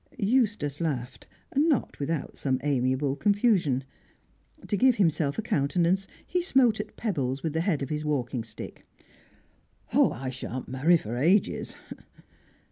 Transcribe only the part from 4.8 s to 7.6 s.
himself a countenance, he smote at pebbles with